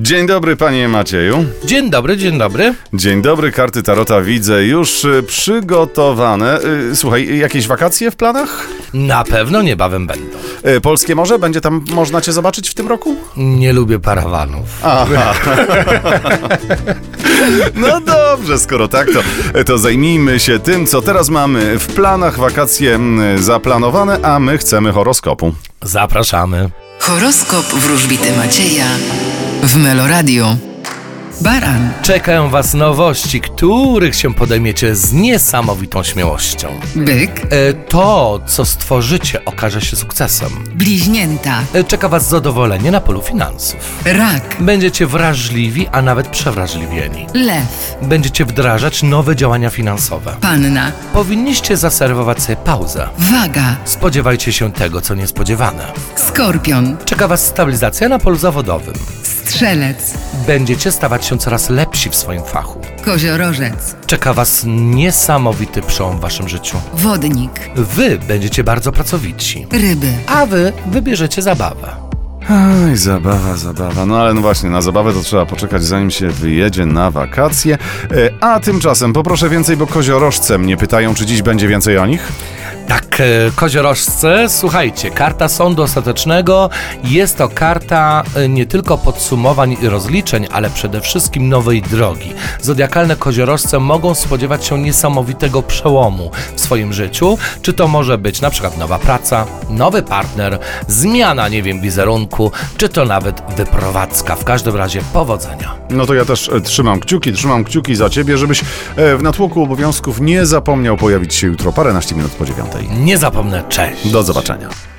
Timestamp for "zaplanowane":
23.42-24.18